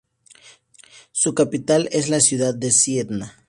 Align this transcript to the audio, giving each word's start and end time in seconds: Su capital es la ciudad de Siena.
Su 1.11 1.35
capital 1.35 1.87
es 1.91 2.09
la 2.09 2.21
ciudad 2.21 2.55
de 2.55 2.71
Siena. 2.71 3.37